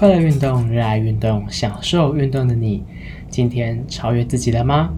[0.00, 2.82] 快乐运动，热爱运动，享受运动的你，
[3.28, 4.88] 今天超越自己了吗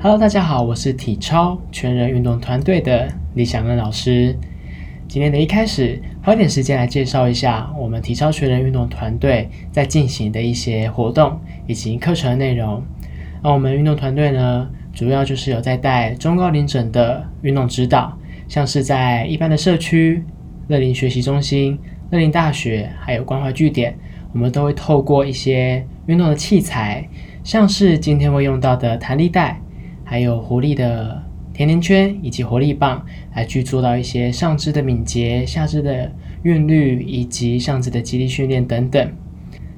[0.00, 4.34] ？Hello，大家好，我是体操全人运动团队的李想恩老师。
[5.08, 12.82] 今天的一开始，花点时间来介绍一下我们体操全人运动团队在进行的一些活动以及课程内容。
[13.42, 18.16] 那我们运动团队呢，主要就是有在带中高龄者的运动指导，
[18.48, 20.24] 像是在一般的社区、
[20.68, 21.78] 乐龄学习中心、
[22.08, 23.94] 乐龄大学，还有关怀据点。
[24.36, 27.08] 我们都会透过一些运动的器材，
[27.42, 29.58] 像是今天会用到的弹力带，
[30.04, 33.02] 还有活力的甜甜圈以及活力棒，
[33.34, 39.10] 来去做到一些上肢的敏捷、下肢的韵律以及上肢的肌力训练等等。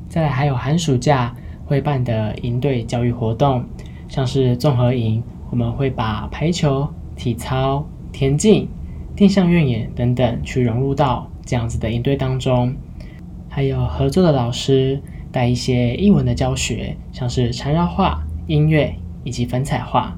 [0.08, 1.32] 再来还有寒暑假
[1.64, 3.64] 会办的营队教育活动，
[4.08, 8.66] 像是综合营，我们会把排球、体操、田径、
[9.14, 12.74] 定向越野等等去融入到这样子的营队当中。
[13.58, 20.16] 还有合作的老师带一些英文的教学，像是缠绕画、音乐以及粉彩画。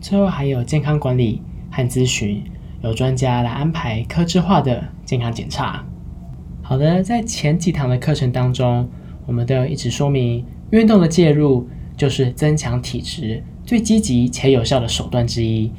[0.00, 2.42] 最后还有健康管理和咨询，
[2.80, 5.84] 有专家来安排科制化的健康检查。
[6.62, 8.88] 好的，在前几堂的课程当中，
[9.26, 15.70] 我们都有一直说明，运动的介入就是增强体质最积极且有效的手段之一。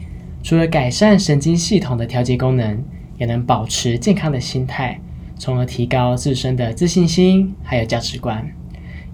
[0.44, 2.84] 除了改善神经系统的调节功能，
[3.18, 5.02] 也能保持健康的心态。
[5.38, 8.48] 从而提高自身的自信心，还有价值观。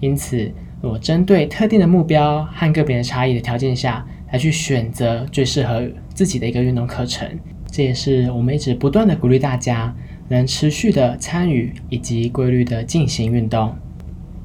[0.00, 7.28] 因此，我针对特定的目标和个别的差异的条件下来去选择最适合自己的一个运动课程。
[7.70, 9.94] 这也是我们一直不断的鼓励大家
[10.28, 13.74] 能持续的参与以及规律的进行运动。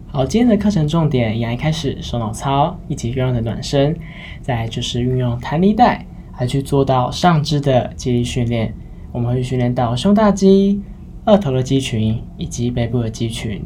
[0.07, 3.95] 好，今天的课程重点，一开始手脑操以及热热的暖身，
[4.41, 6.05] 再就是运用弹力带
[6.39, 8.73] 来去做到上肢的肌力训练。
[9.11, 10.81] 我们会训练到胸大肌。
[11.25, 13.61] 二头的肌群以及背部的肌群，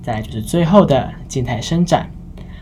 [0.00, 2.10] 再就是最后的静态伸展。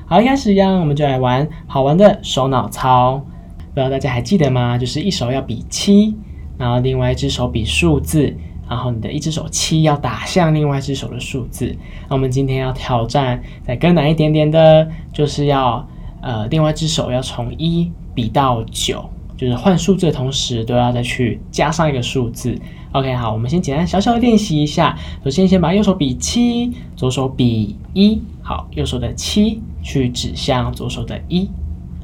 [0.07, 3.25] 好，一开始一样，我们就来玩好玩的手脑操。
[3.73, 4.77] 不知道大家还记得吗？
[4.77, 6.17] 就是一手要比七，
[6.59, 8.37] 然后另外一只手比数字，
[8.69, 11.77] 然后你的一只手七要打向另外一只手的数字。
[12.09, 15.89] 那我们今天要挑战再更难一点点的，就是要
[16.21, 19.09] 呃，另外一只手要从一比到九。
[19.41, 22.55] 就是换数字的同时，都要再去加上一个数字。
[22.93, 24.95] OK，好，我们先简单小小的练习一下。
[25.25, 28.21] 首先，先把右手比七，左手比一。
[28.43, 31.49] 好，右手的七去指向左手的一。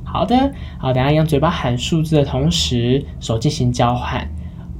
[0.02, 4.26] 好的，好，等下用嘴巴喊数字的同时，手进行交换。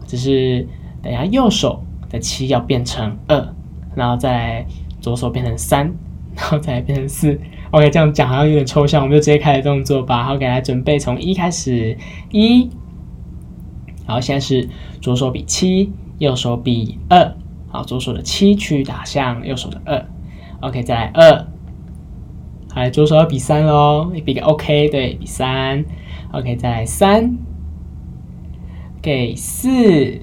[0.07, 0.67] 只是
[1.03, 3.55] 等下右手的七要变成二，
[3.95, 4.65] 然后再
[5.03, 5.93] 左手变成三，
[6.35, 7.39] 然后再变成四。
[7.73, 10.23] OK，这样讲好像有点抽象，我们就直接开始动作吧。
[10.23, 11.99] 好，给大家准备从一开始，
[12.31, 12.71] 一。
[14.07, 14.69] 好，现在是
[15.01, 17.37] 左手比七，右手比二。
[17.69, 20.07] 好，左手的七去打向右手的二。
[20.61, 21.47] OK，再来二。
[22.73, 25.85] 好，左手要比三喽，比个 OK，对，比三。
[26.33, 27.37] OK，再来三。
[29.03, 30.21] 给四。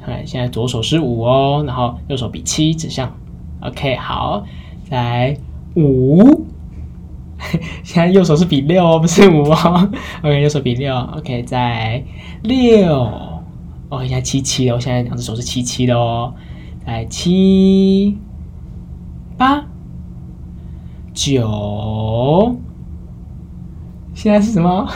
[0.00, 3.16] 好，现在左手是五哦，然后右手比七指向。
[3.60, 4.44] OK，好，
[4.90, 5.36] 再来
[5.76, 6.44] 五。
[7.82, 9.90] 现在右手是比六哦，不是五哦。
[10.22, 10.94] OK，右手比六。
[10.94, 12.02] OK，在
[12.42, 12.94] 六。
[13.88, 14.76] 哦，现在七七了。
[14.76, 16.34] 我现在两只手是七七的哦。
[16.86, 18.18] 来七
[19.36, 19.64] 八
[21.12, 22.56] 九。
[24.14, 24.88] 现在是什么？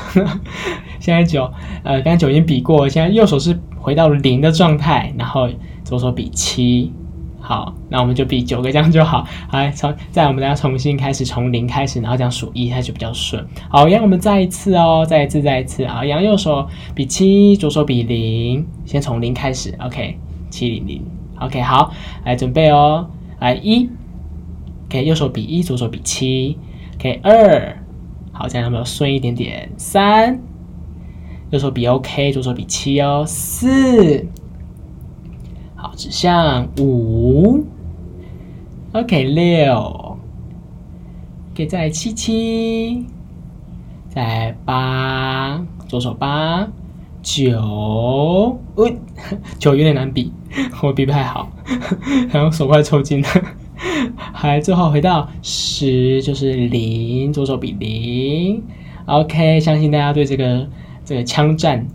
[1.01, 1.51] 现在九。
[1.83, 5.49] 呃，刚才九已经比过，现在右手是回到零的状态，然后
[5.85, 6.93] 左手比七。
[7.47, 9.25] 好，那我们就比九个这样就好。
[9.53, 13.47] 来从再我们大家重新开始，从零开始，然后这样数一，它就比较顺。
[13.69, 15.87] 好，让我们再一次哦，再一次，再一次。
[15.87, 19.73] 好，让右手比七，左手比零，先从零开始。
[19.79, 20.19] OK，
[20.51, 21.01] 七零零。
[21.39, 21.93] OK，好，
[22.25, 23.09] 来准备哦。
[23.39, 23.89] 来一
[24.89, 26.59] ，OK，右手比一，左手比七。
[26.97, 27.77] OK，二，
[28.33, 29.71] 好，这样有没有顺一点点？
[29.77, 30.41] 三，
[31.51, 33.23] 右手比 OK，左手比七哦。
[33.25, 34.27] 四。
[35.97, 37.65] 指向五
[38.93, 40.19] ，OK，六，
[41.55, 43.07] 给再来七七，
[44.11, 46.69] 再八，左手八，
[47.23, 48.93] 九，呃，
[49.59, 50.31] 九有点难比，
[50.83, 51.51] 我比不太好，
[52.31, 53.23] 然后手快抽筋。
[53.23, 53.29] 了。
[54.33, 58.63] 还最后回到十，就是零，左手比零
[59.07, 60.69] ，OK，相信大家对这个
[61.05, 61.87] 这个枪战。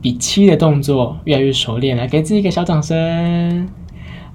[0.00, 3.68] 比七的动作越来越熟练了，给自己一个小掌声。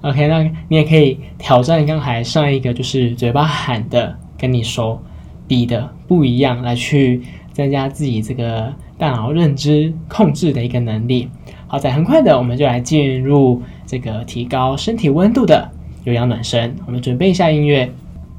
[0.02, 5.02] OK，那你也可以挑战刚才上一个，就是嘴巴喊的跟你手
[5.48, 7.22] 比的不一样，来去
[7.52, 11.30] 增加自己这个大脑认知控制的一个能力。
[11.66, 15.70] 好，在很快的，我们就来进入这个提高身体温度的
[16.04, 16.76] 有氧暖身。
[16.84, 17.90] 我们准备一下音乐。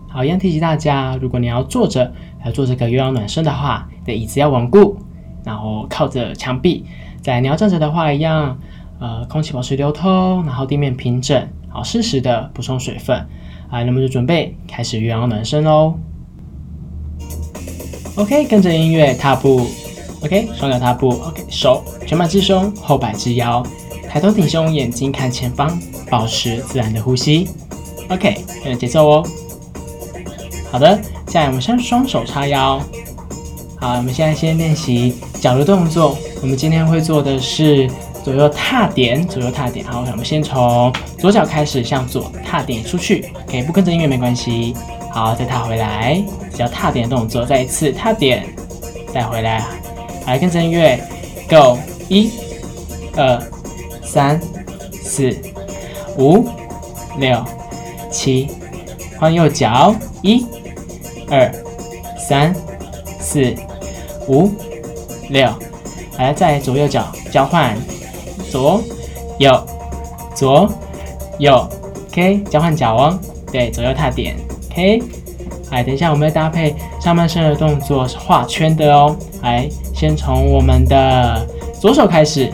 [0.07, 2.13] 好，一样提醒大家，如果你要坐着
[2.43, 4.97] 来做这个有氧暖身的话，你的椅子要稳固，
[5.43, 6.85] 然后靠着墙壁。
[7.25, 8.55] 在你要站着的话，一样，
[8.99, 13.17] 呃，空气保持流通，然后地面平整，好，适时的补充水分。
[13.67, 15.95] 啊，那么就准备开始有氧暖身喽。
[18.15, 19.65] OK，跟着音乐踏步。
[20.23, 21.09] OK，双脚踏步。
[21.09, 23.65] OK，手全摆至胸，后摆至腰，
[24.07, 25.75] 抬头挺胸，眼睛看前方，
[26.11, 27.49] 保持自然的呼吸。
[28.09, 29.27] OK，跟着节奏哦。
[30.71, 30.95] 好的，
[31.25, 32.79] 接下来我们先双手叉腰。
[33.77, 36.15] 好，我们现在先练习脚的动作。
[36.45, 37.89] 我们今天会做的是
[38.23, 39.83] 左右踏点，左右踏点。
[39.83, 43.31] 好，我们先从左脚开始向左踏点出去。
[43.49, 44.75] 可以不跟着音乐没关系。
[45.11, 48.45] 好，再踏回来，只要踏点的动作，再一次踏点，
[49.11, 49.65] 再回来，
[50.27, 51.03] 来跟着音乐
[51.49, 52.29] ，Go，一、
[53.15, 53.41] 二、
[54.03, 54.39] 三、
[55.01, 55.35] 四、
[56.15, 56.47] 五、
[57.17, 57.43] 六、
[58.11, 58.49] 七，
[59.19, 60.45] 换右脚，一、
[61.27, 61.51] 二、
[62.19, 62.55] 三、
[63.19, 63.51] 四、
[64.27, 64.51] 五、
[65.29, 65.51] 六，
[66.17, 67.75] 来，在左右脚交换，
[68.49, 68.81] 左、
[69.37, 69.67] 右、
[70.33, 70.71] 左、
[71.39, 71.67] 右
[72.09, 73.19] ，OK，交换脚哦，
[73.51, 74.35] 对，左右踏点。
[74.71, 75.01] OK，
[75.71, 79.15] 来，等一下，我们要搭配上半身的动作是画圈的哦。
[79.41, 81.47] 来，先从我们的
[81.79, 82.51] 左手开始，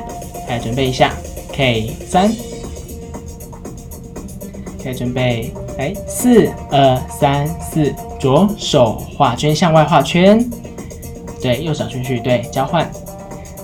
[0.48, 1.12] 来准备一下。
[1.54, 2.32] ，K 三
[4.80, 10.44] ，OK，准备，来，四二三四，左手画圈向外画圈，
[11.42, 12.90] 对，右手出去，对，交换。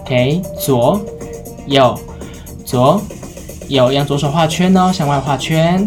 [0.08, 1.02] OK，左
[1.66, 2.00] 右
[2.64, 3.02] 左
[3.68, 5.86] 右，让左手画圈哦，向外画圈。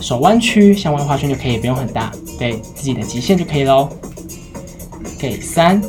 [0.00, 3.88] 手弯曲，向外画圈就可以，不用很大，对自己的极限就可以喽。
[5.16, 5.80] OK，三，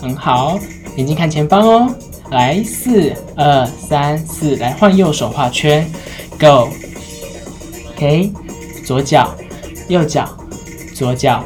[0.00, 0.58] 很好，
[0.96, 1.94] 眼睛看前方哦。
[2.30, 5.86] 来，四二三四，来换右手画圈
[6.40, 6.70] ，Go。
[7.90, 8.32] OK，
[8.86, 9.34] 左脚，
[9.88, 10.26] 右脚，
[10.94, 11.44] 左脚，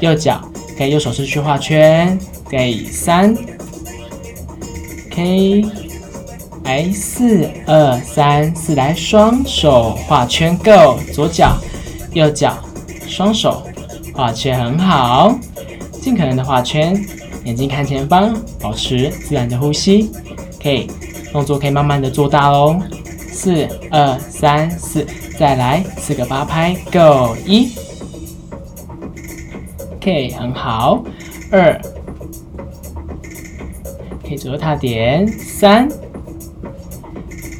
[0.00, 0.40] 右脚，
[0.78, 2.18] 可以右手是去画圈。
[2.48, 3.32] 给三
[5.20, 5.64] ，OK。
[6.62, 11.56] 来，四二三四，来双手画圈，Go，左脚、
[12.12, 12.58] 右脚，
[13.08, 13.62] 双手
[14.14, 15.36] 画圈，很好，
[16.00, 16.94] 尽可能的画圈，
[17.44, 20.12] 眼睛看前方，保持自然的呼吸，
[20.62, 20.88] 可以
[21.32, 22.80] 动作可以慢慢的做大哦。
[23.32, 25.06] 四二三四，
[25.38, 27.72] 再来四个八拍，Go，一
[29.94, 31.02] ，OK，很好，
[31.50, 31.80] 二，
[34.30, 35.88] 可以左右踏点，三。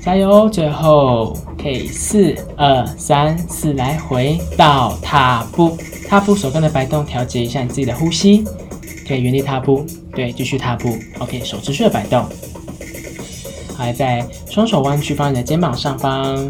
[0.05, 0.49] 加油！
[0.49, 5.76] 最后可以四二三四，来回到踏步，
[6.08, 8.44] 踏步手跟的摆动，调节一下你自己的呼吸。
[9.05, 9.84] 可以原地踏步，
[10.14, 10.96] 对，继续踏步。
[11.19, 12.25] OK，手持续的摆动。
[13.76, 16.49] 好，再双手弯曲放你的肩膀上方，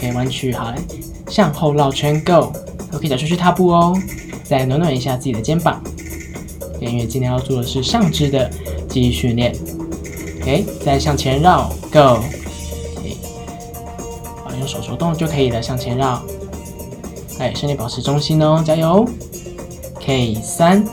[0.00, 0.74] 可以弯曲，好，
[1.28, 2.52] 向后绕圈，Go。
[2.92, 3.96] OK，脚继续踏步哦。
[4.42, 5.80] 再暖暖一下自己的肩膀。
[6.80, 8.50] 因为今天要做的是上肢的
[8.90, 9.54] 继续训练。
[10.42, 12.22] OK，再向前绕，Go。
[14.58, 16.22] 用手手动就可以了，向前绕，
[17.38, 19.08] 哎，身体保持中心哦，加油
[19.98, 20.84] ！K 三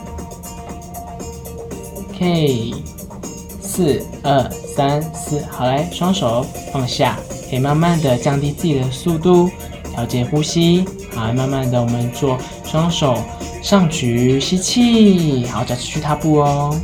[2.18, 2.72] ，K
[3.60, 7.18] 四二三四，好来，双手放下，
[7.50, 9.50] 可以慢慢的降低自己的速度，
[9.92, 13.18] 调节呼吸，好，慢慢的我们做双手
[13.62, 16.74] 上举，吸气，好，再继续踏步哦。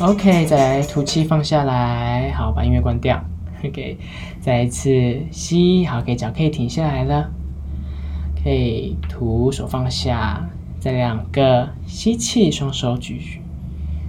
[0.00, 3.22] OK，再来吐气，放下来，好，把音乐关掉。
[3.64, 3.96] OK，
[4.40, 4.90] 再一次
[5.30, 7.30] 吸，好，可以脚可以停下来了，
[8.42, 10.46] 可以吐，手放下，
[10.80, 13.40] 再两个吸气，双手举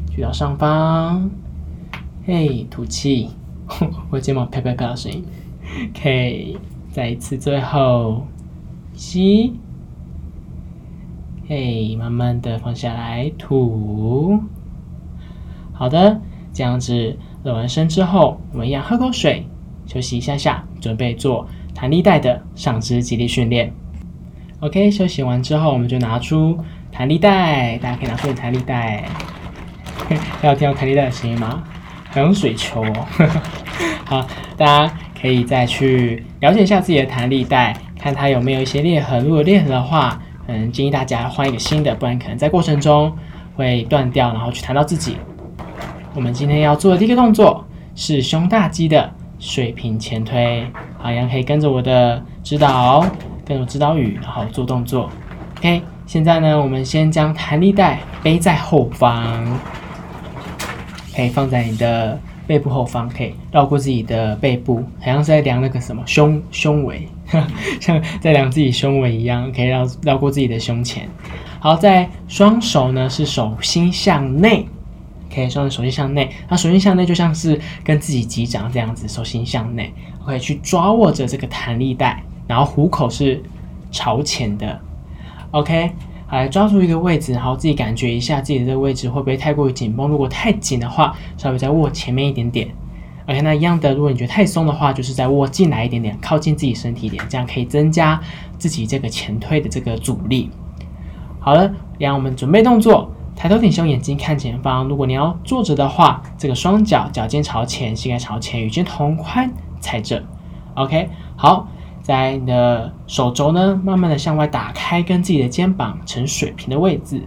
[0.10, 1.30] 举到上方，
[2.26, 3.30] 嘿，吐气，
[4.10, 5.24] 我肩膀啪啪啪的声音
[5.92, 6.58] ，OK，
[6.92, 8.26] 再一次，最后
[8.94, 9.54] 吸，
[11.48, 14.42] 嘿，慢慢的放下来，吐，
[15.78, 16.20] 好的，
[16.52, 17.18] 这样子。
[17.44, 19.46] 热完身之后，我们一样喝口水，
[19.86, 23.72] 休息一下下，准备做弹力带的上肢肌力训练。
[24.62, 26.58] OK，休息完之后，我们就拿出
[26.92, 29.04] 弹力带，大家可以拿出弹力带。
[30.42, 31.64] 要听到弹力带的声音吗？
[32.10, 33.06] 好像水球哦。
[34.06, 34.28] 好，
[34.58, 34.92] 大家
[35.22, 39.24] 可以再去了解一下自己的弹力带，看它有没有一些裂痕。
[39.24, 43.16] 如果裂痕的话，嗯，建议大家换一个新的，不然可能在过程中
[43.56, 45.18] 会断掉，然后去弹到自己。
[46.16, 47.62] 我们今天要做的第一个动作
[47.94, 50.66] 是胸大肌的水平前推，
[50.98, 53.06] 好，一样可以跟着我的指导，
[53.46, 55.10] 跟着指导语，然后做动作。
[55.58, 59.46] OK，现在呢，我们先将弹力带背在后方，
[61.14, 62.18] 可以放在你的
[62.48, 67.06] 背部后方，可以绕过自己的背部，好像是在量那个什么胸胸围，
[67.82, 71.10] 像在量自己胸围一样，可以绕绕过自己的胸前。
[71.60, 74.66] 好，在双手呢是手心向内，
[75.36, 83.44] 可以双手心向内，那手心向内就像是跟自己击掌这样子，手心向内，OK，去抓握着这个弹力带，然后虎口是
[83.92, 84.80] 朝前的
[85.52, 85.92] ，OK
[86.28, 86.38] 好。
[86.38, 90.08] 来抓住一个位置，然后自己感觉一下自己的这个位置会不会太过于紧绷？
[90.08, 92.68] 如果太紧的话，稍微再握前面一点点。
[93.28, 98.20] OK，那一样的，如果你觉得太松的话，就是再握进来一点点，靠近自己身体一点，这样可以增加
[98.58, 100.50] 自己这个前推的这个阻力。
[101.40, 104.88] 好了，让我们准备动作，抬头挺胸，眼睛看前方。
[104.88, 110.24] 如果你要坐着的话，这个双脚脚尖朝前，膝盖朝前，与肩同宽踩着。
[110.76, 111.68] OK，好。
[112.02, 117.24] 在你的手肘呢，慢慢的向外打开，跟自己的肩膀成水平的位置。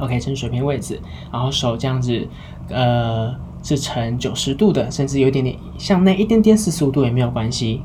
[0.00, 2.26] OK，成水平位置，然后手这样子，
[2.70, 7.82] 呃，是成九十度的，甚至有一点点向内一点点四十五度也没有关系。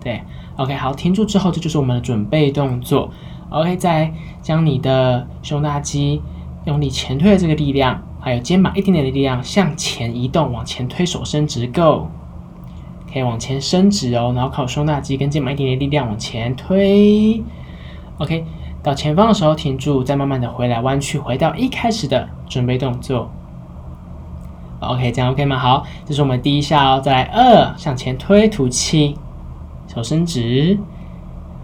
[0.00, 0.20] 对
[0.56, 3.08] ，OK，好，停住之后，这就是我们的准备动作。
[3.50, 4.12] OK，再
[4.42, 6.20] 将你的胸大肌
[6.64, 12.08] 用力前推的这个力量，还有肩膀一点点的力量向前移动，往前推，手伸直，Go。
[13.10, 17.42] 可以往前伸直哦，然后靠胸大肌跟肩膀一点点力量往前推。
[18.18, 18.44] OK，
[18.82, 23.30] 到前方的时候停住，再慢慢的回来弯曲，回到一开始的准备动作。
[24.80, 25.58] OK，这样 OK 吗？
[25.58, 27.00] 好，这是我们第一下哦。
[27.00, 29.16] 再来二，向前推，吐气，
[29.86, 30.78] 手伸直。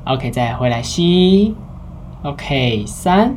[0.05, 1.55] OK，再回来吸。
[2.25, 3.37] OK，三，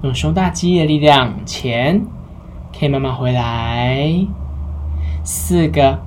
[0.00, 2.06] 用胸大肌的力量前，
[2.72, 4.26] 可以慢慢回来。
[5.22, 5.98] 四个。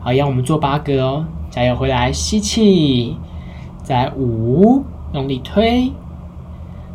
[0.00, 1.76] 好，让我们做八个哦，加油！
[1.76, 3.18] 回来，吸气，
[3.82, 5.92] 再五，用力推，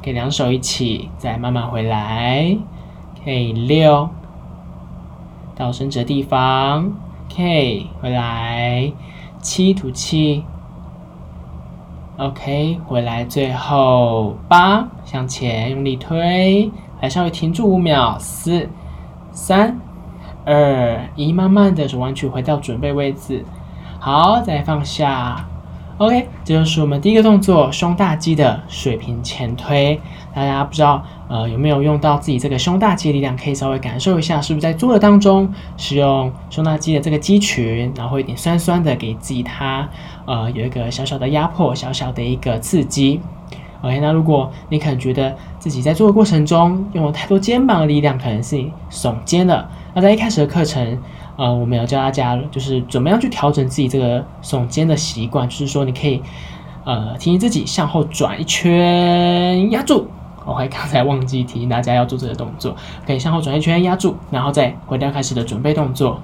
[0.02, 2.58] 给两手一起，再慢慢回来，
[3.24, 4.10] 可以六，
[5.56, 6.92] 到伸直的地方，
[7.32, 8.92] 可以回来，
[9.44, 10.44] 七，吐气。
[12.18, 16.72] ，OK，回来，最后八，向前用力推，
[17.02, 18.70] 来稍微停住五秒，四，
[19.32, 19.80] 三。
[20.50, 23.44] 二一，慢慢的手弯曲回到准备位置，
[24.00, 25.46] 好，再放下。
[25.98, 30.00] OK，这就是我们第一个动作，胸大肌的水平前推。
[30.34, 33.36] 大家不知道呃有没有用到自己这个胸大肌的力量？
[33.36, 39.90] 可以稍微感受一下，是不是在做的当中使用胸大肌的这个肌群，然后会有点酸酸的，给自己它
[40.28, 43.20] 呃有一个小小的压迫，小小的一个刺激。
[43.82, 48.56] OK，那如果你可能觉得自己在做的过程中用了太多肩膀的力量，可能是
[48.92, 49.70] 耸肩了。
[49.94, 50.98] 那在一开始的课程，
[51.38, 56.22] 呃，我们要教大家就是怎么样去调整自己这个耸肩的习惯，就是说你可以，
[56.86, 60.08] 呃，提醒自己向后转一圈，压住。
[60.44, 66.20] 我还刚才忘记提醒大家要做这个动作，可以向后转一圈，压住，然后再回到开始的准备动作，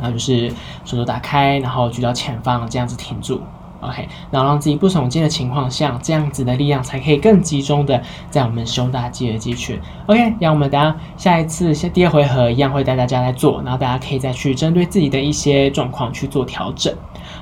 [0.00, 0.48] 然后就是
[0.84, 3.40] 手肘打开，然后举到前方，这样子挺住。
[3.82, 9.78] OK，然后让自己不耸肩的情况下，这样子的力量才可以更集中的在我们胸大肌的肌群。
[10.06, 16.92] OK，让我们等下下一次下第二回合一样会带大家来做，然后大家可以再去针对自己的一些状况去做调整。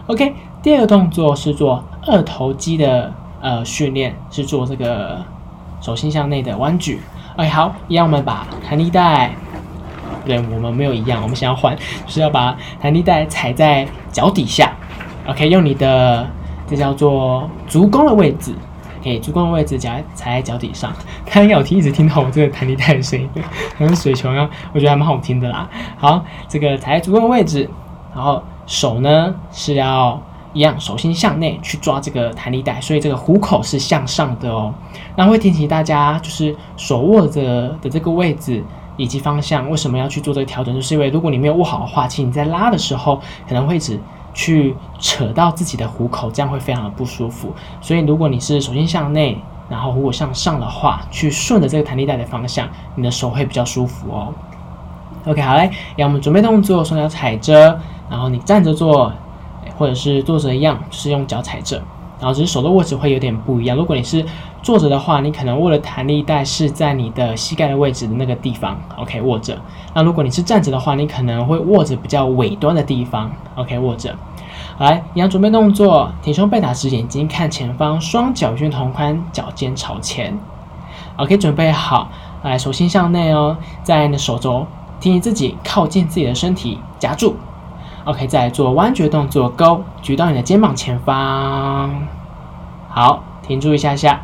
[0.09, 5.25] OK，第二个动作是做二头肌的呃训练，是做这个
[5.81, 7.01] 手心向内的弯举。
[7.37, 9.35] OK，好，一样我们把弹力带，
[10.25, 14.73] 对，我们没有一样，我们想要换，就是要把弹力带踩在脚底下。
[15.27, 16.27] OK，用你的
[16.67, 18.55] 这叫做足弓的位置，
[19.03, 20.93] 可以足弓的位置脚踩在脚底上。
[21.27, 23.29] 大家应该有听，一直听到我这个弹力带的声音，
[23.77, 25.69] 好像水球一样，我觉得还蛮好听的啦。
[25.99, 27.69] 好，这个踩在足弓的位置，
[28.15, 30.21] 然后手呢是要
[30.53, 34.73] 一样，手心向内去抓这个弹力带，所以这个虎口是向上的哦。
[35.17, 38.63] 那会提醒大家，就是手握着的这个位置
[38.97, 40.75] 以及方向，为什么要去做这个调整？
[40.75, 44.01] 就是因为如果你没有握好的话，其实你在拉的时候可能会只
[44.33, 47.53] 去扯到自己的虎口，这样会非常的不舒服。
[47.81, 54.33] 所以，如果你是手心向内，然后如果向上的话，去顺着这个弹力带的方向，你的手会比较舒服哦。
[55.27, 59.11] OK，好嘞，让我们准备动作，双脚踩着，然后你站着做，
[59.79, 61.83] 或者是坐着一样，就是用脚踩着。
[62.19, 63.77] 然后只是手的位置会有点不一样。
[63.77, 64.25] 如果你是
[64.63, 69.59] 坐着的话，你可能握的弹力带是在你的膝盖的位置的那个地方，OK，握着。
[69.95, 74.15] 那如果你是站着的话，你可能会握着比较尾端的地方，OK，握着。
[74.79, 80.39] 来，一样准备动作，挺胸背打直，眼睛看前方，双脚与肩同宽，脚尖朝前。
[81.17, 82.09] OK，准备好，
[82.43, 84.67] 来，手心向内哦，在你的手肘
[84.99, 87.37] 提醒自己靠近自己的身体，夹住。
[88.05, 92.03] OK，再来做弯举动作，Go，举到你的肩膀前方。
[92.91, 94.21] 好，停住一下下，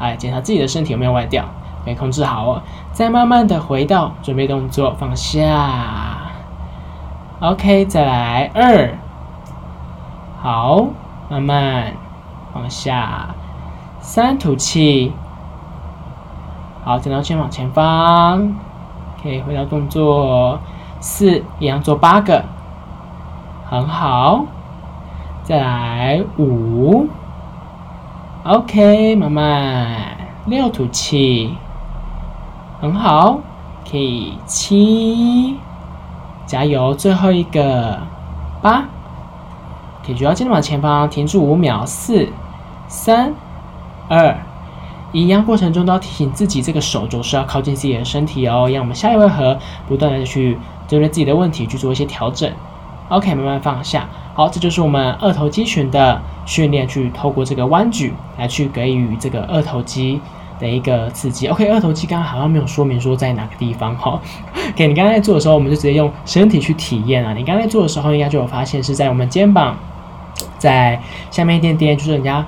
[0.00, 1.44] 来检查自己的身体有没有歪掉，
[1.84, 2.62] 没控制好哦。
[2.92, 6.16] 再慢慢的回到准备动作，放下。
[7.40, 8.96] OK，再来二，
[10.40, 10.86] 好，
[11.28, 11.92] 慢慢
[12.52, 13.34] 放下，
[13.98, 15.12] 三吐气，
[16.84, 18.52] 好，剪刀肩往前方，
[19.20, 20.60] 可以回到动作，
[21.00, 22.44] 四一样做八个，
[23.74, 24.44] 很好，
[25.42, 27.08] 再来五
[28.44, 30.16] ，OK，慢慢
[30.46, 31.56] 六吐气，
[32.80, 33.40] 很好，
[33.90, 35.56] 可以七。
[36.46, 37.98] 加油，最后一个
[38.62, 38.84] 八，
[40.06, 42.28] 可以，主要肩膀前方停住五秒，四、
[42.86, 43.34] 三、
[44.08, 44.38] 二、
[45.10, 45.22] 一。
[45.24, 48.68] 一样过程中都要提醒自己，这个手肘是要靠近自己的身体哦。
[48.72, 52.48] 让我们下一回合不断的去针对自己的问题去做一些调整。
[53.08, 54.08] OK，慢慢放下。
[54.34, 60.20] 好，这就是我们二头肌群的训练，去透过这个弯举来去给予这个二头肌。
[60.60, 64.20] 的一个刺激，OK，二头肌刚刚好像没有说明说在哪个地方哈。
[64.70, 67.34] OK，你刚刚在做的时候，我们就直接用身体去体验啊。
[67.34, 69.76] 你刚才做的时候，应该就有发现是在我们肩膀，
[70.56, 72.46] 在下面一点点，就是人家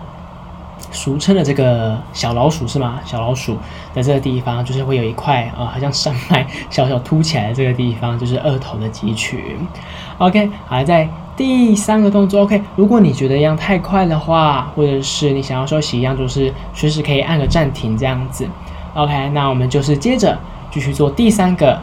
[0.90, 3.00] 俗称的这个小老鼠是吗？
[3.04, 3.56] 小老鼠
[3.94, 9.40] 的这个地方，就是会有一块啊、好像山脉小小凸起来的这个地方，就是二头的肌群。
[10.18, 11.08] OK，好，在。
[11.36, 12.62] 第三个动作，OK。
[12.76, 18.48] 如果你觉得一样太快的话，或者是你想要休息一样，就是随时可以按个暂停这样子。
[18.94, 20.38] OK，那我们就是接着
[20.70, 21.78] 继续做第三个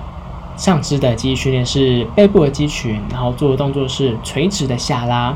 [0.58, 5.32] 上肢的肌训练，是背部的肌群，然后做的动作是垂直的下拉。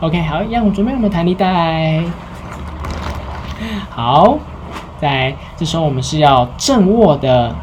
[0.00, 2.02] OK，好，一样，我准备我们弹力带。
[3.90, 4.38] 好，
[4.98, 7.54] 在这时候我们是要正握的。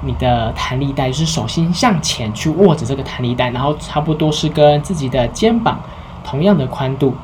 [0.00, 5.76] 你的弹力带就是手心向前去握着这个弹力带，然后差不多是跟自己的肩膀
[6.22, 7.16] 同样的宽度。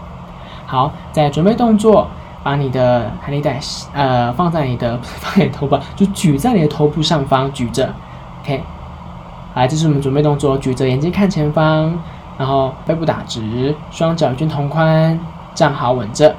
[0.66, 2.08] 好，在准备动作，
[2.42, 3.60] 把你的弹力带
[3.92, 7.94] 呃放在你的放在你头部，就举在你的头部上方举着。
[8.42, 8.60] OK，
[9.54, 11.96] 来，这是我们准备动作，举着眼睛看前方，
[12.36, 15.16] 然后背部打直，双脚均同宽，
[15.54, 16.34] 站好稳着。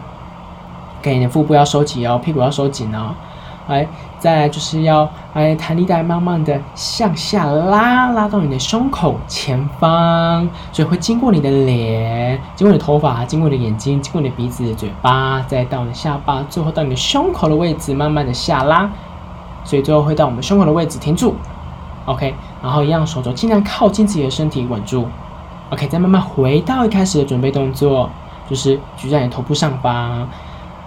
[1.05, 3.13] OK，你的腹部要收紧哦，屁股要收紧哦。
[3.67, 3.87] 来，
[4.17, 18.89] 再来就是要来弹力带慢慢的向下拉，拉到你的胸口前方，所以会经过你的脸，经过你的头发，经过你的眼睛，经过你的鼻子、嘴巴，再到你的下巴，最后到你的胸口的位置，慢慢的下拉，
[19.63, 21.35] 所以最后会到我们胸口的位置停住
[22.05, 25.07] ，OK，然后一样手肘尽量靠近自己的身体稳住
[25.69, 28.09] ，OK，再慢慢回到一开始的准备动作，
[28.49, 30.27] 就是举在你头部上方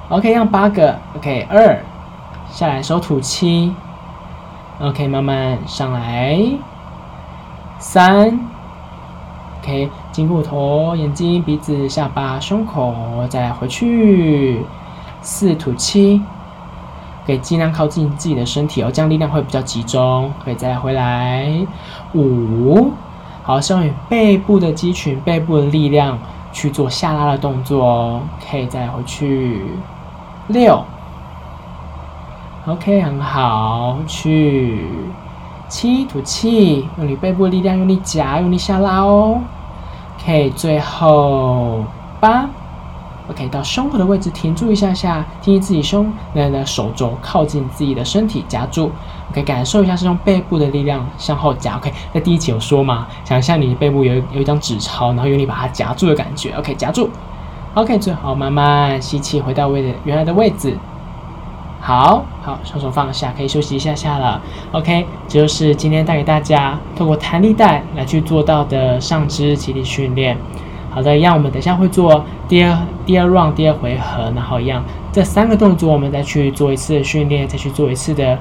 [0.09, 1.79] ，OK，让八个，OK，二。
[2.51, 3.75] 下来，手吐气
[4.81, 6.41] ，OK，慢慢上来，
[7.79, 8.41] 三
[9.61, 12.95] ，OK，经过头、眼睛、鼻子、下巴、胸口，
[13.29, 14.65] 再来回去，
[15.21, 16.23] 四吐气，
[17.27, 21.55] 可以尽量靠近自己的身体哦，这样力量会比较集中，可以再回来，
[22.15, 22.93] 五，
[23.43, 26.19] 好，使用背部的肌群、背部的力量
[26.51, 29.67] 去做下拉的动作哦，可以再回去，
[30.49, 30.85] 六。
[32.67, 34.87] OK，很好，去
[35.69, 39.41] 七吐气，用你背部力量，用力夹，用力下拉哦。
[40.19, 41.85] OK，最后
[42.21, 42.47] 八
[43.31, 48.91] ，OK，到胸口的位置停住一下下，听听自己胸那那手肘靠近自己的身体夹住
[49.31, 51.77] ，OK，感受一下是用背部的力量向后夹。
[51.77, 56.53] OK，在第一集有说嘛，想象你背部有有一张纸钞，然后用力把它夹住的感觉。
[56.53, 57.09] OK，夹住。
[57.79, 60.77] OK，最好慢慢吸气，回到位的原来的位置。
[61.81, 64.43] 好好，双手放下，可以休息一下下了。
[64.73, 70.37] OK，这就是今天带给大家透过弹力带来去做到的上肢肌力训练。
[70.91, 78.37] 好的，一样，我们等一下会做第二第二 round 第二回合，然后一样这三个动作我们再去做一次训练，再去做一次的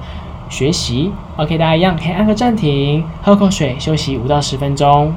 [0.50, 1.12] 学习。
[1.36, 5.14] OK，大家一样可以按个暂停，喝口水，休息五到十分钟。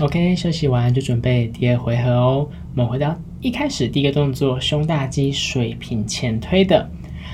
[0.00, 2.48] OK，休息完就准备第二回合哦。
[2.74, 6.88] 我们回到一开始第一个动作，胸大肌水平前推的。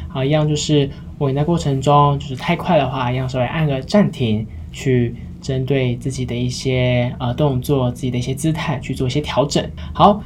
[0.09, 9.65] 好，一样就是我在过程中就是太快的话，一样稍微按个暂停，去针对自己的一些呃动作、自己的一些姿态去做一些调整。
[9.93, 10.21] 好，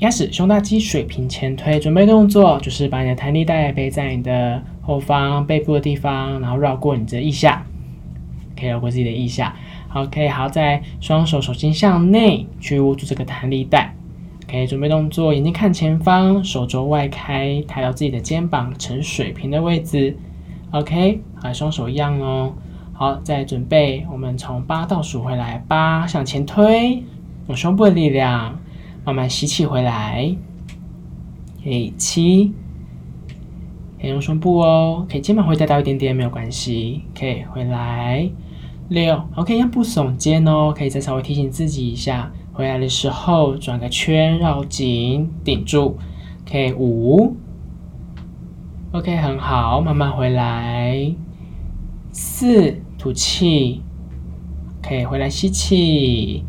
[0.00, 7.66] 开始胸大肌水平前推，准备动作就是把你的弹力带背在你的后方背部的地方，然后绕过你的腋下，
[8.56, 9.56] 可以绕过自己的腋下。
[9.92, 13.94] 好，可以好，在双手手心向内去握住这个弹力带。
[14.46, 20.16] OK，准备动作，眼睛看前方，手肘外开，抬到自己的肩膀呈水平的位置。
[20.70, 22.54] OK，好，双手一样哦。
[22.94, 27.02] 好，再准备，我们从八倒数回来，八向前推，
[27.48, 28.58] 用胸部的力量
[29.04, 30.34] 慢慢吸气回来。
[31.60, 32.50] OK，七
[34.00, 38.30] 可以用胸部哦，可以肩膀会带到一点点没有关系，可以回来
[38.92, 45.96] 六，OK，一样不耸肩哦，可以再稍微提醒自己一下，回来的时候转个圈绕紧顶住，
[46.48, 47.36] 可以五
[48.92, 51.14] ，OK，很好，慢慢回来。
[52.12, 53.82] 四，吐气，
[54.82, 56.44] 可以回来吸气。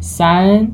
[0.00, 0.72] 三。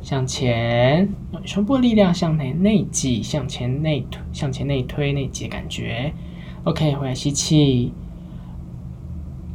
[0.00, 1.12] 向前，
[1.44, 6.14] 胸部力量向内内挤，向前内推，向前内推内挤的感觉。
[6.64, 7.92] OK，回来吸气。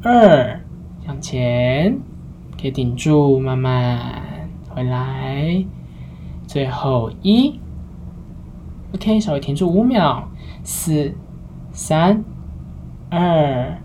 [0.03, 0.62] 二，
[1.05, 1.99] 向前，
[2.59, 3.99] 可以顶住，慢慢
[4.69, 5.65] 回来。
[6.47, 7.59] 最后一
[8.93, 10.29] ，OK，稍微停住五秒。
[10.63, 11.13] 四、
[11.71, 12.23] 三、
[13.09, 13.77] 二、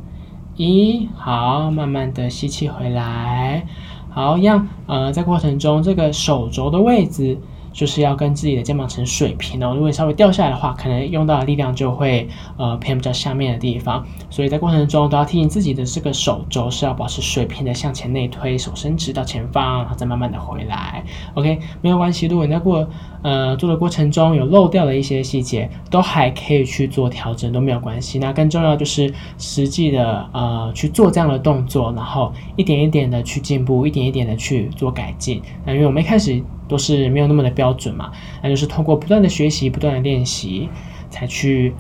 [0.57, 3.67] 一，好，慢慢的吸气回来。
[4.11, 7.39] 好，让，呃，在过程中，这个手肘的位置
[7.79, 9.73] 就是要跟自己的肩膀成水平哦。
[9.73, 14.05] 如果你稍微掉下来的话，可能用到的力量就会呃偏比较下面的地方。
[14.29, 21.05] 所以在过程中都要提醒自己的这个手肘是要保持水平的向前内推，手伸直到前方，然后再慢慢的回来。
[21.35, 22.27] OK，没有关系。
[22.27, 22.85] 如果你在过
[23.23, 28.19] 呃做的过程中有漏掉的一些细节，都还可以去做调整，都没有关系。
[28.19, 35.43] 那更重要就是实际的呃去做这样的动作，然后一点一点的去进步，一点一点的去做改进。
[35.65, 38.11] 那因为我们一开始都是没有那么的标准嘛，
[38.43, 40.69] 那就是通过不断的学习、不断的练习，
[41.11, 41.75] 才去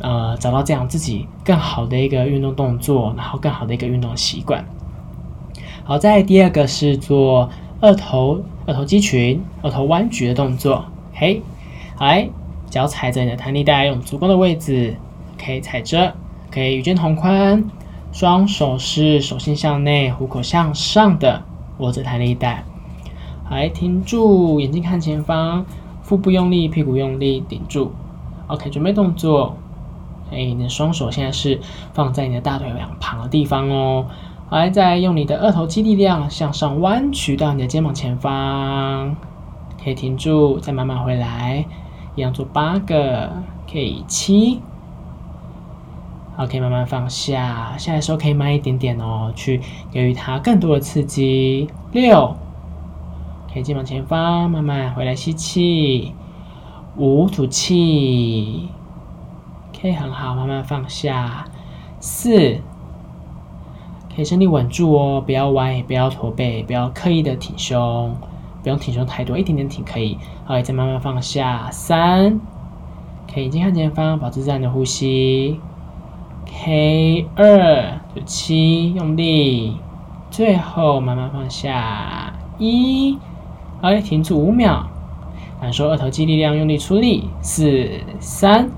[0.00, 4.64] 呃找到这样自己更好的一个运动动作，然后更好的一个运动习惯。
[5.84, 7.48] 好，再第二个是做
[7.80, 10.84] 二头二头肌群、二头弯举的动作。
[11.14, 11.42] 嘿，
[11.96, 12.28] 好来，
[12.70, 14.96] 脚踩着你的弹力带，用足弓的位置
[15.42, 16.14] 可以踩着，
[16.50, 17.64] 可以与肩同宽，
[18.12, 21.42] 双手是手心向内、虎口向上的
[21.78, 22.64] 握着弹力带。
[23.50, 25.66] 来，停住，眼睛看前方，
[26.02, 27.92] 腹部用力，屁股用力，顶住。
[28.46, 29.56] OK，准备动作。
[30.30, 31.60] 哎，你的双手现在是
[31.92, 34.06] 放在你的大腿两旁的地方哦。
[34.58, 39.16] 来，再用你的二头肌力量向上弯曲到你的肩膀前方。
[39.82, 41.64] 可以停住，再慢慢回来。
[42.14, 43.32] 一样做八个，
[43.70, 44.60] 可以七。
[46.36, 47.74] OK，慢慢放下。
[47.78, 49.60] 下来的时候可以慢一点点哦，去
[49.90, 51.68] 给予它更多的刺激。
[51.92, 52.36] 六。
[53.52, 56.14] 可以肩膀前方，慢慢回来吸气，
[56.96, 58.68] 五吐气，
[59.80, 61.46] 可以很好，慢慢放下，
[62.00, 62.60] 四，
[64.14, 68.14] 可以身体稳住哦，不要歪，不要驼背，不要刻意的挺胸，
[68.62, 72.40] 不用挺胸太多，一点点挺可以，好，再慢慢放下，三，
[73.32, 75.58] 可以眼睛看前方，保持自然的呼吸
[76.46, 79.76] ，K 二吐气，用力，
[80.30, 83.18] 最后慢慢放下，一。
[83.80, 84.86] 好，停住五秒，
[85.60, 87.28] 感受二头肌力量，用力出力。
[87.40, 88.70] 四、三、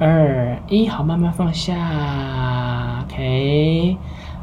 [0.00, 3.04] 二、一，好，慢慢放下。
[3.04, 3.96] OK，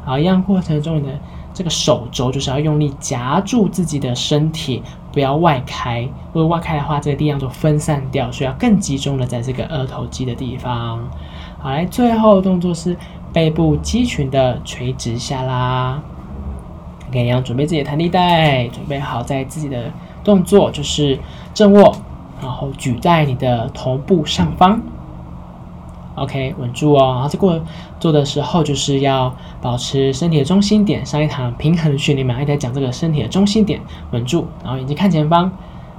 [0.04, 1.18] 好，一样过程中你的
[1.54, 6.02] 这个手肘就是要用力夹住自己的身体，不要外开。
[6.32, 10.98] 如果外开的话，这个力量就分散掉，所以要更集中的在这个二头肌的地方。
[11.58, 12.96] 好，来，最后动作是
[13.32, 16.02] 背部肌群的垂直下拉。
[17.08, 19.92] OK，一样准备自己的弹力带，准备好在自己的
[20.24, 21.18] 动作就是
[21.54, 21.94] 正握，
[22.40, 24.80] 然后举在你的头部上方。
[26.14, 27.12] OK，稳住哦。
[27.14, 27.60] 然后在过
[27.98, 31.04] 做的时候，就是要保持身体的中心点。
[31.04, 35.50] 上一堂平衡训练嘛，一直在讲这个身体的中心点，稳住，然后眼睛看前方。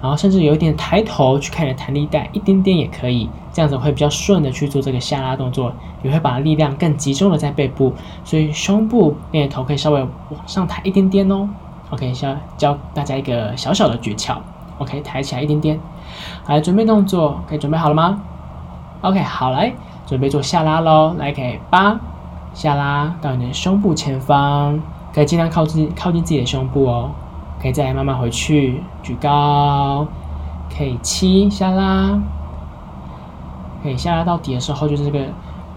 [0.02, 5.72] 然后甚至有一点抬头去看你的弹力带，一点点也可以，这样子会比较顺的去做这个下拉动作，
[6.04, 7.94] 也会把力量更集中的在背部，
[8.26, 11.48] 所以胸部那个头可以稍微往上抬一点点哦。
[11.90, 14.36] OK，教教大家一个小小的诀窍
[14.78, 15.80] ，OK，抬起来一点点。
[16.48, 18.22] 来准备动作，可以准备好了吗
[19.04, 19.74] ？OK，好，来
[20.14, 22.00] 准备做下拉喽，来，可以八
[22.54, 24.80] 下拉到你的胸部前方，
[25.12, 27.10] 可以尽量靠近靠近自己的胸部哦。
[27.60, 30.06] 可以再慢慢回去，举高，
[30.78, 32.20] 可以七下拉，
[33.82, 35.26] 可以下拉到底的时候，就是这个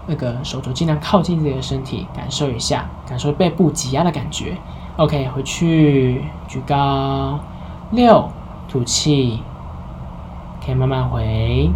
[0.06, 4.58] 那个手肘尽量靠近自己的身体，感受一下，感受背部挤压的感觉。
[4.96, 7.38] OK，回去，举高，
[7.92, 8.28] 六，
[8.68, 9.40] 吐气，
[10.62, 11.70] 可以慢慢回，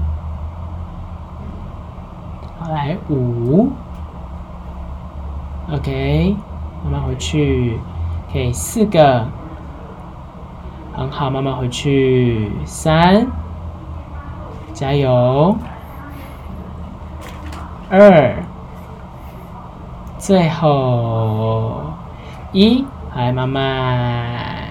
[2.70, 3.72] 来五
[5.72, 6.36] ，OK，
[6.84, 7.80] 慢慢回去，
[8.32, 9.26] 可以四个。
[10.92, 12.52] 很好，慢慢回去。
[12.64, 13.26] 三，
[14.72, 15.56] 加油。
[17.90, 18.36] 二，
[20.16, 21.82] 最后
[22.52, 22.84] 一，
[23.16, 24.68] 来慢慢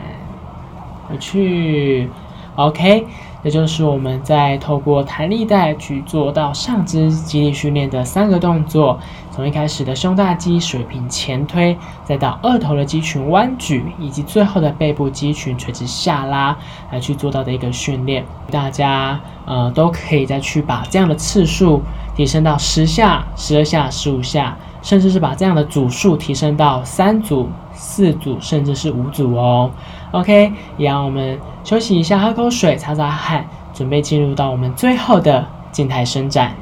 [1.09, 2.09] 回去。
[2.55, 3.07] OK，
[3.43, 8.99] 也就是我们在透过弹力带去做到上肢肌力训练的三个动作，
[9.31, 16.57] 从一开始的胸大肌水平前推，再到二头的肌群弯举，以及最后的背部肌群垂直下拉
[16.91, 18.25] 来去做到的一个训练。
[18.51, 21.81] 大家呃都可以再去把这样的次数
[22.15, 29.71] 提升到十下、十二下、十五下，甚至是把这样的组数提升到三组、四组，甚至是五组哦。
[30.11, 36.55] OK，也让我们休息一下，喝口水，擦擦汗，准备进入到我们最后的静态伸展。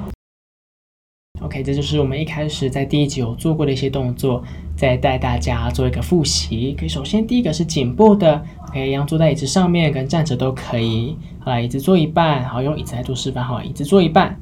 [1.41, 4.43] OK，这就是我们一开始在第一集有做过的一些动作，
[4.75, 6.75] 再带大家做一个复习。
[6.77, 11.17] 可以，首先第一个是颈部的，OK，一样坐在椅子上面，跟站着都可以。
[11.39, 13.43] 好来，椅子坐一半，好，用椅子来做示范。
[13.43, 14.37] 好，椅子坐一半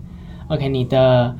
[0.48, 1.36] ，OK，你的。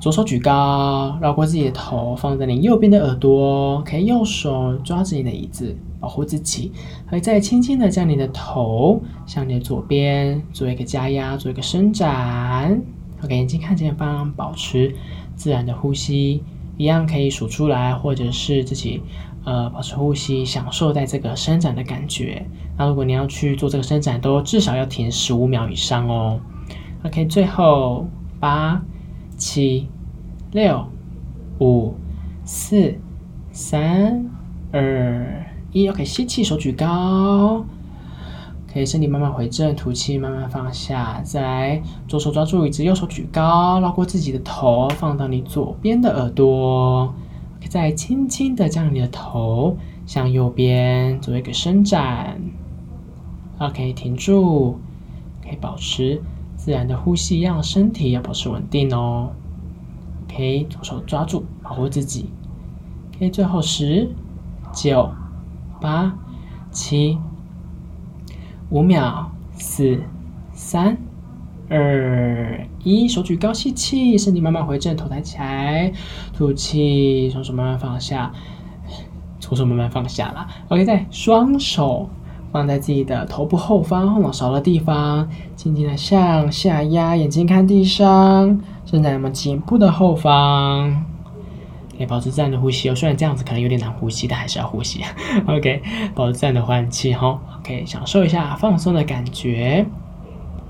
[0.00, 6.72] 左手举高，绕过自己的头，放在你右边的耳朵，可以右手抓着你的椅子，保护自己。
[7.08, 12.82] 可以再轻轻的将你的头向你的左边做一个加压，做一个伸展。
[13.22, 14.94] OK，眼睛看前方，保持
[15.36, 16.42] 自然的呼吸，
[16.76, 19.02] 一样可以数出来，或者是自己
[19.44, 22.44] 呃保持呼吸，享受在这个伸展的感觉。
[22.76, 26.40] 那如果你要去做这个伸展，都至少要停十五秒以上哦。
[27.04, 28.08] OK，最后
[28.40, 28.82] 八。
[29.36, 29.88] 七、
[30.52, 30.86] 六、
[31.60, 31.94] 五、
[32.44, 32.94] 四、
[33.52, 34.30] 三、
[34.70, 37.64] 二、一，OK，吸气，手举高，
[38.72, 41.20] 可以身体慢慢回正，吐气，慢慢放下。
[41.22, 47.14] 再来，左手抓住椅子，右手举高，绕过自己的头，放到你左边的耳朵。
[47.58, 52.40] OK，再轻轻的将你的头向右边做一个伸展。
[53.58, 54.78] OK，停住，
[55.42, 56.20] 可以保持。
[56.56, 59.30] 自然的呼吸，让身体要保持稳定哦。
[60.24, 62.28] OK，左手抓住，保护自己。
[63.16, 64.10] OK，最后十、
[64.74, 65.10] 九、
[65.80, 66.12] 八、
[66.70, 67.18] 七、
[68.68, 70.02] 五秒，四、
[70.52, 70.96] 三、
[71.68, 75.92] 二、一，手举高，吸气，身体慢慢回正，头抬起来，
[76.32, 78.30] 吐气，双手慢慢放下，
[79.38, 80.46] 左手慢慢放下了。
[80.68, 82.08] OK，再双手。
[82.52, 91.04] 放在自己的头部后方后脑勺的地方，轻轻的向下压，眼睛看地上，伸展我们颈部的后方，
[92.00, 92.94] 可以保持自然的呼吸哦。
[92.94, 95.04] 虽然这样子可能有点难呼吸，但还是要呼吸。
[95.46, 95.82] OK，
[96.14, 97.38] 保持自然的换气哈。
[97.58, 99.84] OK，享受一下放松的感觉，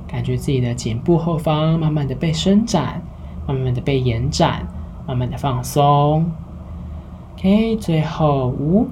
[0.08, 3.00] 感觉自己的颈部后方慢慢的被伸展，
[3.46, 4.66] 慢慢的被延展，
[5.06, 6.28] 慢慢的放松。
[7.36, 8.88] OK，最后五、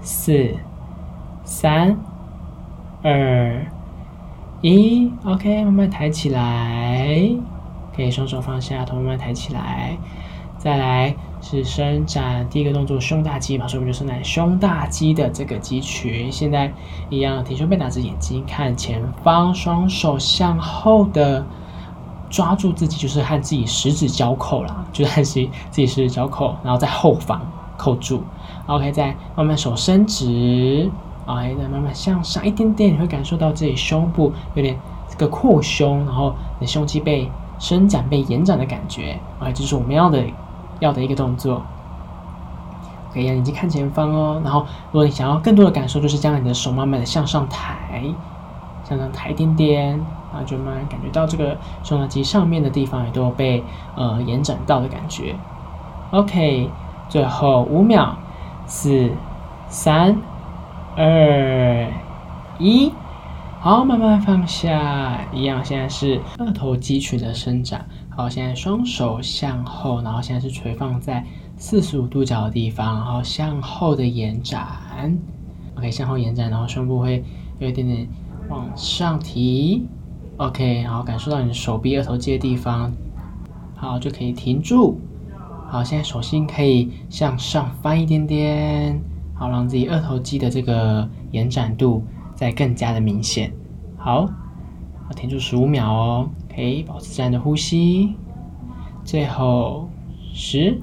[0.00, 0.54] 四。
[1.46, 1.94] 三、
[3.02, 3.66] 二、
[4.62, 7.20] 一，OK，慢慢抬起来，
[7.94, 9.94] 可以双手放下，头慢慢抬起来。
[10.64, 16.32] 再来是伸展，第一个动作胸大肌，嘛，所以我们就伸展胸大肌的这个肌群。
[16.32, 16.72] 现在
[17.10, 21.44] 一样，挺胸背打直，眼睛看前方，双手向后的
[22.30, 27.42] 抓住自己，就是和自己十指交扣啦，就是和自己自己十指交扣，然后在后方
[27.76, 28.22] 扣住。
[28.64, 30.90] OK，再慢慢手伸直。
[31.26, 34.78] ，OK，，再慢慢向上一点点，你会感受到自己胸部有点
[35.10, 39.20] 这个扩胸，然后你的胸肌被伸展、被延展的感觉。
[39.40, 40.24] 哎，这是我们要的
[40.80, 41.62] 要的一个动作。
[43.12, 44.40] 可以让眼睛看前方哦。
[44.44, 48.02] 然后，如果你想要更多的感受，就是将你的手慢慢的向上抬，
[48.82, 49.90] 向上抬一点点，
[50.32, 53.62] 然后就慢慢感觉到这个胸大肌上面的地方也都有被
[53.94, 55.36] 呃延展到的感觉。
[56.10, 56.70] OK，
[57.08, 58.16] 最后五秒，
[58.66, 59.10] 四、
[59.68, 60.16] 三。
[60.96, 61.88] 二
[62.60, 62.92] 一，
[63.58, 65.22] 好，慢慢放下。
[65.32, 67.84] 一样，现在是二头肌群的伸展。
[68.16, 71.24] 好，现在双手向后，然后现在是垂放在
[71.56, 75.18] 四十五度角的地方，然后向后的延展。
[75.74, 77.24] OK，向后延展，然后胸部会
[77.58, 78.08] 有一点点
[78.48, 79.84] 往上提。
[80.36, 82.92] OK，然后感受到你的手臂二头肌的地方，
[83.74, 85.00] 好，就可以停住。
[85.68, 89.02] 好，现在手心可以向上翻一点点。
[89.34, 92.04] 好，让自己二头肌的这个延展度
[92.36, 93.52] 再更加的明显。
[93.96, 94.28] 好，
[95.08, 98.14] 好，停住十五秒哦，可以保持自然的呼吸。
[99.04, 99.88] 最后
[100.32, 100.80] 十、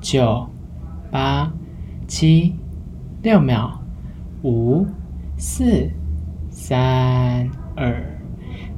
[0.00, 0.48] 九、
[1.10, 1.52] 八、
[2.08, 2.54] 七、
[3.22, 3.70] 六秒，
[4.42, 4.86] 五、
[5.36, 5.90] 四、
[6.50, 8.04] 三、二、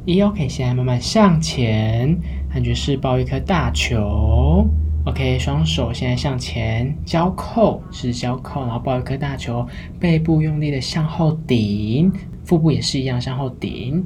[0.04, 0.20] 一。
[0.20, 2.18] OK，现在慢慢向前，
[2.52, 4.66] 感觉是抱一颗大球。
[5.06, 9.66] OK，双手现在向前交扣，是交扣，然后抱一颗大球，
[10.00, 12.12] 背部用力的向后顶，
[12.44, 14.04] 腹部也是一样向后顶，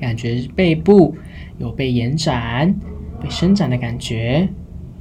[0.00, 1.14] 感觉背部
[1.58, 2.74] 有被延展、
[3.20, 4.48] 被伸展的感觉。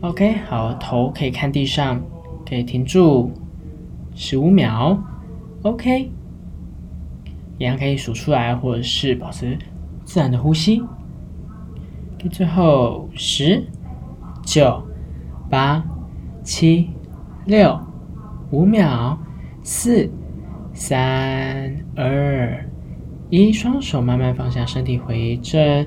[0.01, 2.01] OK，好，头可以看地上，
[2.47, 3.31] 可以停住
[4.13, 5.01] 十五秒。
[5.63, 6.11] OK，
[7.57, 9.57] 一样可以数出来，或者是保持
[10.05, 10.83] 自然的呼吸。
[12.31, 13.65] 最后十、
[14.43, 14.83] 九、
[15.49, 15.83] 八、
[16.43, 16.89] 七、
[17.45, 17.79] 六、
[18.51, 19.17] 五秒，
[19.63, 20.09] 四、
[20.73, 22.68] 三、二、
[23.29, 25.85] 一，双手慢慢放下，身体回正。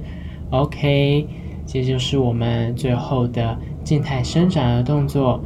[0.50, 1.26] OK，
[1.66, 5.42] 这就是我们最后的静态伸展的动作。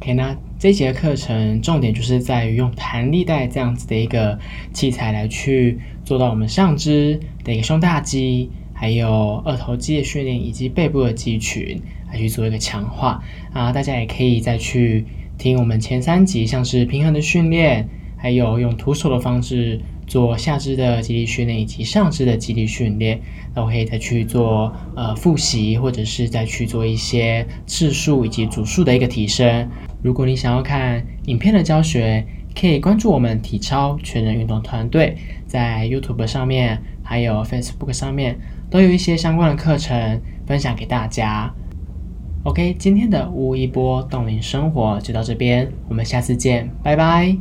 [0.00, 4.38] OK，那这节课程重点就是在于用弹力带这样子的一个
[4.72, 11.78] 器材来去做到我们上肢的一个胸大肌，还有二头肌的训练，以及背部的肌群
[12.10, 13.70] 来去做一个强化啊。
[13.70, 15.04] 大家也可以再去
[15.36, 19.78] 听我们前三集，像是平衡的训练，还有用徒手的方式。
[20.14, 23.20] 做下肢的肌力训练以及上肢的肌力训练，
[23.52, 29.68] 那我可以再去做呃复习，或者是再去做一些次数以及组数的一个提升。
[30.04, 32.24] 如果你想要看影片的教学，
[32.54, 35.16] 可以关注我们体操全人运动团队，
[35.48, 38.38] 在 YouTube 上面还有 Facebook 上面
[38.70, 41.52] 都有一些相关的课程分享给大家。
[42.44, 47.36] OK，今天的乌一波冻龄生活就到这边，我们下次见，拜拜。